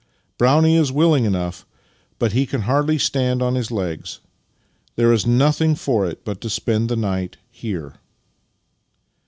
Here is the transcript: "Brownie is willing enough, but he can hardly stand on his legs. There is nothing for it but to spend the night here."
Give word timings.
"Brownie 0.39 0.77
is 0.77 0.91
willing 0.91 1.25
enough, 1.25 1.63
but 2.17 2.31
he 2.31 2.47
can 2.47 2.61
hardly 2.61 2.97
stand 2.97 3.43
on 3.43 3.53
his 3.53 3.69
legs. 3.69 4.19
There 4.95 5.13
is 5.13 5.27
nothing 5.27 5.75
for 5.75 6.07
it 6.07 6.25
but 6.25 6.41
to 6.41 6.49
spend 6.49 6.89
the 6.89 6.95
night 6.95 7.37
here." 7.51 7.93